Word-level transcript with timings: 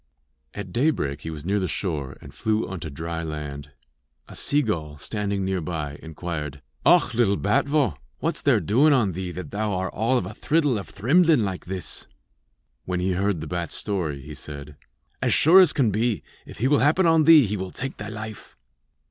At 0.55 0.73
daybreak 0.73 1.21
he 1.21 1.29
was 1.29 1.45
near 1.45 1.59
the 1.59 1.67
shore 1.67 2.17
and 2.21 2.33
flew 2.33 2.67
unto 2.67 2.89
dry 2.89 3.21
land. 3.21 3.69
A 4.27 4.35
seagull, 4.35 4.97
standing 4.97 5.45
near 5.45 5.61
by, 5.61 5.99
inquired: 6.01 6.63
'Och, 6.83 7.13
lil 7.13 7.35
bat 7.35 7.67
vogh, 7.67 7.99
what's 8.17 8.41
there 8.41 8.59
doin 8.59 8.93
on 8.93 9.11
thee 9.11 9.29
that 9.29 9.51
thou 9.51 9.73
are 9.73 9.91
all 9.91 10.17
of 10.17 10.25
a 10.25 10.33
thriddle 10.33 10.79
of 10.79 10.89
thrimblin 10.91 11.43
like 11.45 11.65
this?' 11.65 12.07
When 12.85 12.99
he 12.99 13.11
heard 13.11 13.41
the 13.41 13.47
bat's 13.47 13.75
story, 13.75 14.21
he 14.21 14.33
said: 14.33 14.75
'As 15.21 15.35
sure 15.35 15.59
as 15.59 15.71
can 15.71 15.91
be, 15.91 16.23
if 16.47 16.57
he 16.57 16.67
will 16.67 16.79
happen 16.79 17.05
on 17.05 17.25
thee, 17.25 17.45
he 17.45 17.55
will 17.55 17.69
take 17.69 17.97
thy 17.97 18.09
life.' 18.09 18.55